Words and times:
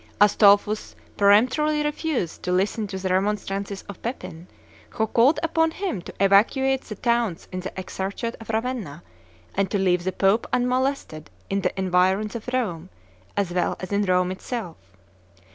Astolphus 0.19 0.95
peremptorily 1.15 1.83
refused 1.83 2.41
to 2.41 2.51
listen 2.51 2.87
to 2.87 2.97
the 2.97 3.09
remonstrances 3.13 3.83
of 3.83 4.01
Pepin, 4.01 4.47
who 4.89 5.05
called 5.05 5.39
upon 5.43 5.69
him 5.69 6.01
to 6.01 6.13
evacuate 6.19 6.81
the 6.81 6.95
towns 6.95 7.47
in 7.51 7.59
the 7.59 7.69
exarchate 7.79 8.35
of 8.39 8.49
Ravenna, 8.49 9.03
and 9.53 9.69
to 9.69 9.77
leave 9.77 10.03
the 10.03 10.11
Pope 10.11 10.47
unmolested 10.51 11.29
in 11.51 11.61
the 11.61 11.79
environs 11.79 12.33
of 12.35 12.49
Rome 12.51 12.89
as 13.37 13.51
well 13.53 13.75
as 13.79 13.91
in 13.91 14.01
Rome 14.05 14.31
itself. 14.31 14.77